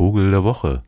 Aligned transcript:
Vogel 0.00 0.30
der 0.30 0.44
Woche. 0.44 0.82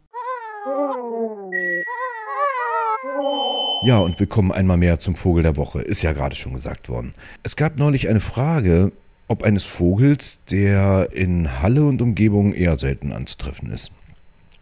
Ja, 3.82 3.98
und 3.98 4.18
wir 4.18 4.26
kommen 4.26 4.50
einmal 4.50 4.78
mehr 4.78 4.98
zum 5.00 5.16
Vogel 5.16 5.42
der 5.42 5.58
Woche. 5.58 5.82
Ist 5.82 6.00
ja 6.00 6.12
gerade 6.12 6.34
schon 6.34 6.54
gesagt 6.54 6.88
worden. 6.88 7.12
Es 7.42 7.56
gab 7.56 7.78
neulich 7.78 8.08
eine 8.08 8.20
Frage, 8.20 8.90
ob 9.28 9.42
eines 9.42 9.64
Vogels, 9.64 10.40
der 10.50 11.10
in 11.12 11.60
Halle 11.60 11.84
und 11.84 12.00
Umgebung 12.00 12.54
eher 12.54 12.78
selten 12.78 13.12
anzutreffen 13.12 13.70
ist. 13.70 13.92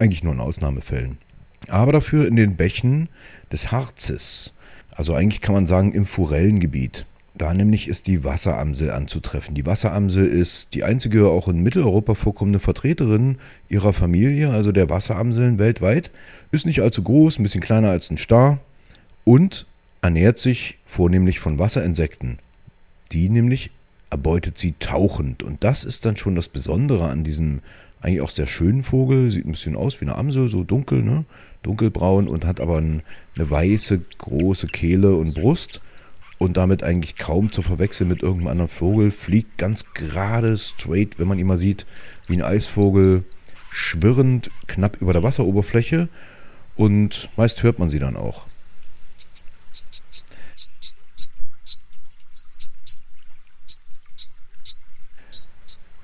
Eigentlich 0.00 0.24
nur 0.24 0.32
in 0.32 0.40
Ausnahmefällen. 0.40 1.18
Aber 1.68 1.92
dafür 1.92 2.26
in 2.26 2.34
den 2.34 2.56
Bächen 2.56 3.08
des 3.52 3.70
Harzes. 3.70 4.52
Also 4.90 5.14
eigentlich 5.14 5.42
kann 5.42 5.54
man 5.54 5.68
sagen 5.68 5.92
im 5.92 6.04
Forellengebiet. 6.04 7.06
Da 7.34 7.54
nämlich 7.54 7.88
ist 7.88 8.06
die 8.06 8.24
Wasseramsel 8.24 8.90
anzutreffen. 8.90 9.54
Die 9.54 9.64
Wasseramsel 9.64 10.26
ist 10.26 10.74
die 10.74 10.82
einzige 10.82 11.28
auch 11.28 11.48
in 11.48 11.62
Mitteleuropa 11.62 12.14
vorkommende 12.14 12.58
Vertreterin 12.58 13.38
ihrer 13.68 13.92
Familie, 13.92 14.50
also 14.50 14.72
der 14.72 14.90
Wasseramseln 14.90 15.58
weltweit. 15.58 16.10
Ist 16.50 16.66
nicht 16.66 16.82
allzu 16.82 17.02
groß, 17.02 17.38
ein 17.38 17.44
bisschen 17.44 17.60
kleiner 17.60 17.90
als 17.90 18.10
ein 18.10 18.16
Star 18.16 18.58
und 19.24 19.66
ernährt 20.02 20.38
sich 20.38 20.78
vornehmlich 20.84 21.38
von 21.38 21.58
Wasserinsekten. 21.58 22.38
Die 23.12 23.28
nämlich 23.28 23.70
erbeutet 24.10 24.58
sie 24.58 24.74
tauchend. 24.80 25.42
Und 25.42 25.62
das 25.62 25.84
ist 25.84 26.04
dann 26.04 26.16
schon 26.16 26.34
das 26.34 26.48
Besondere 26.48 27.08
an 27.08 27.22
diesem 27.22 27.60
eigentlich 28.00 28.22
auch 28.22 28.30
sehr 28.30 28.46
schönen 28.48 28.82
Vogel. 28.82 29.30
Sieht 29.30 29.46
ein 29.46 29.52
bisschen 29.52 29.76
aus 29.76 30.00
wie 30.00 30.06
eine 30.06 30.16
Amsel, 30.16 30.48
so 30.48 30.64
dunkel, 30.64 31.02
ne? 31.02 31.24
dunkelbraun 31.62 32.26
und 32.26 32.44
hat 32.44 32.60
aber 32.60 32.78
eine 32.78 33.02
weiße, 33.36 34.00
große 34.18 34.66
Kehle 34.66 35.14
und 35.14 35.34
Brust 35.34 35.80
und 36.40 36.56
damit 36.56 36.82
eigentlich 36.82 37.16
kaum 37.16 37.52
zu 37.52 37.60
verwechseln 37.60 38.08
mit 38.08 38.22
irgendeinem 38.22 38.48
anderen 38.48 38.68
Vogel. 38.68 39.10
Fliegt 39.10 39.58
ganz 39.58 39.84
gerade, 39.92 40.56
straight, 40.56 41.18
wenn 41.18 41.28
man 41.28 41.38
ihn 41.38 41.46
mal 41.46 41.58
sieht, 41.58 41.84
wie 42.28 42.34
ein 42.34 42.42
Eisvogel, 42.42 43.24
schwirrend 43.68 44.50
knapp 44.66 44.96
über 45.02 45.12
der 45.12 45.22
Wasseroberfläche 45.22 46.08
und 46.76 47.28
meist 47.36 47.62
hört 47.62 47.78
man 47.78 47.90
sie 47.90 47.98
dann 47.98 48.16
auch. 48.16 48.46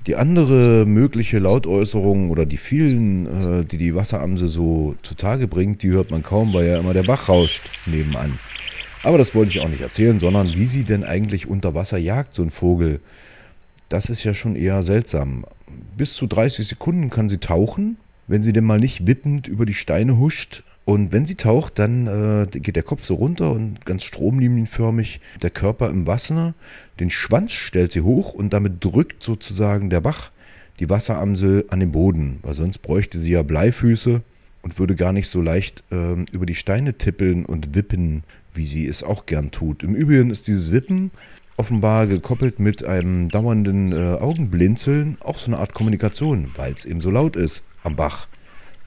Die 0.05 0.15
andere 0.15 0.85
mögliche 0.85 1.39
Lautäußerung 1.39 2.29
oder 2.29 2.45
die 2.45 2.57
vielen, 2.57 3.25
äh, 3.25 3.65
die 3.65 3.77
die 3.79 3.95
Wasseramse 3.95 4.47
so 4.47 4.95
zutage 5.01 5.47
bringt, 5.47 5.81
die 5.81 5.89
hört 5.89 6.11
man 6.11 6.21
kaum, 6.21 6.53
weil 6.53 6.67
ja 6.67 6.77
immer 6.77 6.93
der 6.93 7.03
Bach 7.03 7.27
rauscht 7.27 7.87
nebenan. 7.87 8.37
Aber 9.03 9.17
das 9.17 9.35
wollte 9.35 9.51
ich 9.51 9.61
auch 9.61 9.69
nicht 9.69 9.81
erzählen, 9.81 10.19
sondern 10.19 10.53
wie 10.53 10.67
sie 10.67 10.83
denn 10.83 11.03
eigentlich 11.03 11.47
unter 11.47 11.75
Wasser 11.75 11.97
jagt, 11.97 12.33
so 12.33 12.43
ein 12.43 12.49
Vogel. 12.49 12.99
Das 13.89 14.09
ist 14.09 14.23
ja 14.23 14.33
schon 14.33 14.55
eher 14.55 14.83
seltsam. 14.83 15.45
Bis 15.95 16.13
zu 16.13 16.27
30 16.27 16.67
Sekunden 16.67 17.09
kann 17.09 17.29
sie 17.29 17.37
tauchen, 17.37 17.97
wenn 18.27 18.43
sie 18.43 18.53
denn 18.53 18.65
mal 18.65 18.79
nicht 18.79 19.07
wippend 19.07 19.47
über 19.47 19.65
die 19.65 19.73
Steine 19.73 20.17
huscht. 20.17 20.63
Und 20.83 21.11
wenn 21.11 21.25
sie 21.25 21.35
taucht, 21.35 21.79
dann 21.79 22.07
äh, 22.07 22.59
geht 22.59 22.75
der 22.75 22.83
Kopf 22.83 23.03
so 23.03 23.15
runter 23.15 23.51
und 23.51 23.85
ganz 23.85 24.03
stromlinienförmig 24.03 25.19
der 25.41 25.49
Körper 25.49 25.89
im 25.89 26.07
Wasser. 26.07 26.53
Den 26.99 27.09
Schwanz 27.09 27.51
stellt 27.51 27.91
sie 27.91 28.01
hoch 28.01 28.33
und 28.33 28.53
damit 28.53 28.83
drückt 28.83 29.21
sozusagen 29.21 29.89
der 29.89 30.01
Bach 30.01 30.31
die 30.79 30.89
Wasseramsel 30.89 31.65
an 31.69 31.79
den 31.79 31.91
Boden, 31.91 32.39
weil 32.43 32.53
sonst 32.53 32.79
bräuchte 32.79 33.19
sie 33.19 33.31
ja 33.31 33.43
Bleifüße 33.43 34.21
und 34.61 34.79
würde 34.79 34.95
gar 34.95 35.11
nicht 35.11 35.27
so 35.27 35.41
leicht 35.41 35.83
äh, 35.91 36.13
über 36.31 36.45
die 36.45 36.55
Steine 36.55 36.93
tippeln 36.97 37.45
und 37.45 37.75
wippen, 37.75 38.23
wie 38.57 38.65
sie 38.65 38.87
es 38.87 39.03
auch 39.03 39.25
gern 39.25 39.51
tut. 39.51 39.83
Im 39.83 39.95
Übrigen 39.95 40.29
ist 40.29 40.47
dieses 40.47 40.71
Wippen 40.71 41.11
offenbar 41.57 42.07
gekoppelt 42.07 42.59
mit 42.59 42.83
einem 42.83 43.29
dauernden 43.29 43.91
äh, 43.91 44.17
Augenblinzeln 44.19 45.17
auch 45.21 45.37
so 45.37 45.47
eine 45.47 45.59
Art 45.59 45.73
Kommunikation, 45.73 46.51
weil 46.55 46.73
es 46.73 46.85
eben 46.85 47.01
so 47.01 47.09
laut 47.09 47.35
ist 47.35 47.63
am 47.83 47.95
Bach, 47.95 48.27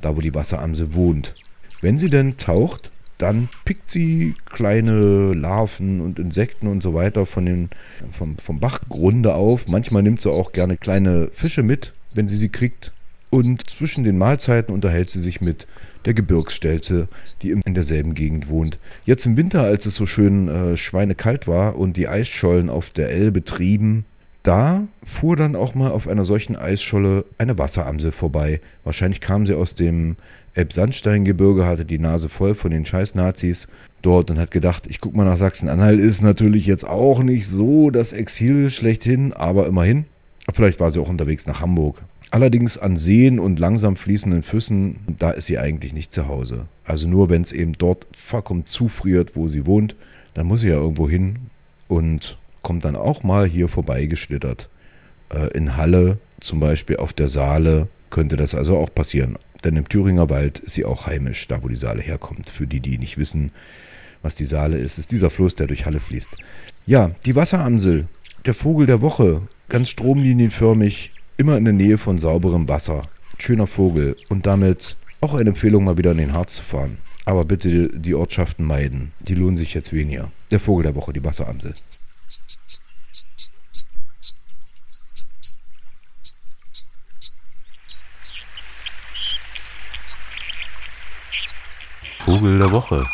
da 0.01 0.17
wo 0.17 0.21
die 0.21 0.35
Wasseramsel 0.35 0.95
wohnt. 0.95 1.35
Wenn 1.81 1.99
sie 1.99 2.11
denn 2.11 2.37
taucht, 2.37 2.93
dann 3.19 3.49
pickt 3.65 3.91
sie 3.91 4.35
kleine 4.47 5.35
Larven 5.35 6.01
und 6.01 6.19
Insekten 6.19 6.69
und 6.69 6.83
so 6.83 6.95
weiter 6.95 7.27
von 7.27 7.45
den, 7.45 7.71
vom, 8.11 8.39
vom 8.39 8.61
Bachgrunde 8.61 9.35
auf. 9.35 9.67
Manchmal 9.69 10.03
nimmt 10.03 10.21
sie 10.21 10.31
auch 10.31 10.53
gerne 10.53 10.77
kleine 10.77 11.29
Fische 11.33 11.63
mit, 11.63 11.93
wenn 12.15 12.29
sie 12.29 12.37
sie 12.37 12.49
kriegt. 12.49 12.93
Und 13.31 13.71
zwischen 13.71 14.03
den 14.03 14.19
Mahlzeiten 14.19 14.75
unterhält 14.75 15.09
sie 15.09 15.21
sich 15.21 15.41
mit 15.41 15.69
der 16.05 16.15
Gebirgsstelze, 16.15 17.07
die 17.43 17.51
in 17.51 17.75
derselben 17.75 18.15
Gegend 18.15 18.49
wohnt. 18.49 18.79
Jetzt 19.05 19.25
im 19.27 19.37
Winter, 19.37 19.63
als 19.63 19.87
es 19.87 19.95
so 19.95 20.05
schön 20.05 20.49
äh, 20.49 20.77
schweinekalt 20.77 21.47
war 21.47 21.77
und 21.77 21.97
die 21.97 22.09
Eisschollen 22.09 22.69
auf 22.69 22.91
der 22.91 23.11
Elbe 23.11 23.45
trieben, 23.45 24.05
da 24.43 24.89
fuhr 25.05 25.37
dann 25.37 25.55
auch 25.55 25.75
mal 25.75 25.91
auf 25.91 26.09
einer 26.09 26.25
solchen 26.25 26.57
Eisscholle 26.57 27.25
eine 27.39 27.59
Wasseramsel 27.59 28.11
vorbei. 28.11 28.61
Wahrscheinlich 28.85 29.21
kam 29.21 29.47
sie 29.47 29.55
aus 29.55 29.75
dem 29.75 30.17
Elbsandsteingebirge, 30.55 31.67
hatte 31.67 31.85
die 31.85 31.99
Nase 31.99 32.29
voll 32.29 32.55
von 32.55 32.71
den 32.71 32.85
Scheiß-Nazis 32.85 33.69
dort 34.03 34.31
und 34.31 34.39
hat 34.39 34.51
gedacht, 34.51 34.87
ich 34.89 35.01
guck 35.01 35.15
mal 35.15 35.25
nach 35.25 35.37
Sachsen-Anhalt, 35.37 36.01
ist 36.01 36.23
natürlich 36.23 36.67
jetzt 36.67 36.87
auch 36.87 37.23
nicht 37.23 37.47
so 37.47 37.91
das 37.91 38.13
Exil 38.13 38.71
schlechthin, 38.71 39.33
aber 39.33 39.67
immerhin. 39.67 40.07
Vielleicht 40.53 40.81
war 40.81 40.91
sie 40.91 41.01
auch 41.01 41.09
unterwegs 41.09 41.47
nach 41.47 41.61
Hamburg. 41.61 42.03
Allerdings 42.33 42.79
an 42.79 42.97
Seen 42.97 43.41
und 43.41 43.59
langsam 43.59 43.97
fließenden 43.97 44.43
Flüssen, 44.43 45.01
da 45.19 45.31
ist 45.31 45.47
sie 45.47 45.59
eigentlich 45.59 45.93
nicht 45.93 46.13
zu 46.13 46.29
Hause. 46.29 46.67
Also 46.85 47.09
nur 47.09 47.29
wenn 47.29 47.43
es 47.43 47.51
eben 47.51 47.73
dort 47.73 48.07
vollkommen 48.15 48.67
zufriert, 48.67 49.35
wo 49.35 49.49
sie 49.49 49.67
wohnt, 49.67 49.97
dann 50.35 50.47
muss 50.47 50.61
sie 50.61 50.69
ja 50.69 50.77
irgendwo 50.77 51.09
hin 51.09 51.39
und 51.89 52.39
kommt 52.63 52.85
dann 52.85 52.95
auch 52.95 53.25
mal 53.25 53.47
hier 53.47 53.67
vorbeigeschlittert. 53.67 54.69
Äh, 55.31 55.49
in 55.57 55.77
Halle 55.77 56.19
zum 56.39 56.61
Beispiel 56.61 56.99
auf 56.99 57.13
der 57.13 57.29
Saale 57.29 57.89
könnte 58.11 58.37
das 58.37 58.55
also 58.55 58.77
auch 58.77 58.95
passieren. 58.95 59.37
Denn 59.65 59.77
im 59.77 59.89
Thüringer 59.89 60.31
Wald 60.31 60.61
ist 60.61 60.75
sie 60.75 60.85
auch 60.85 61.07
heimisch, 61.07 61.49
da 61.49 61.63
wo 61.63 61.69
die 61.69 61.77
Saale 61.77 62.01
herkommt. 62.01 62.49
Für 62.49 62.67
die, 62.67 62.81
die 62.81 62.99
nicht 62.99 63.19
wissen, 63.19 63.51
was 64.23 64.37
die 64.37 64.45
Saale 64.45 64.79
ist, 64.79 64.99
ist 64.99 65.11
dieser 65.11 65.31
Fluss, 65.31 65.57
der 65.57 65.67
durch 65.67 65.85
Halle 65.85 66.01
fließt. 66.01 66.31
Ja, 66.87 67.11
die 67.25 67.35
Wasseramsel, 67.35 68.07
der 68.47 68.55
Vogel 68.55 68.87
der 68.87 69.01
Woche, 69.01 69.43
ganz 69.69 69.89
stromlinienförmig, 69.89 71.13
immer 71.41 71.57
in 71.57 71.65
der 71.65 71.73
Nähe 71.73 71.97
von 71.97 72.19
sauberem 72.19 72.69
Wasser. 72.69 73.09
Schöner 73.39 73.67
Vogel 73.67 74.15
und 74.29 74.45
damit 74.47 74.97
auch 75.23 75.33
eine 75.33 75.49
Empfehlung, 75.49 75.85
mal 75.85 75.97
wieder 75.97 76.13
in 76.13 76.19
den 76.19 76.35
Harz 76.35 76.57
zu 76.57 76.63
fahren. 76.63 76.99
Aber 77.25 77.47
bitte 77.47 77.89
die 77.89 78.15
Ortschaften 78.15 78.65
meiden, 78.67 79.13
die 79.21 79.35
lohnen 79.35 79.57
sich 79.57 79.73
jetzt 79.73 79.95
weniger. 79.95 80.31
Der 80.51 80.61
Vogel 80.61 80.83
der 80.83 80.95
Woche, 80.95 81.15
die 81.15 81.25
Wasseramsel. 81.25 81.73
Vogel 92.19 92.59
der 92.59 92.71
Woche. 92.71 93.07